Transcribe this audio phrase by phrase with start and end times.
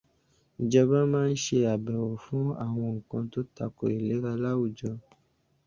[0.61, 4.89] Ìjọba máa ṣe àbẹ̀wò fún àwọn nǹkan tó tako ìlera láwùjọ.